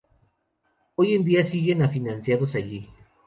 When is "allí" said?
2.55-2.89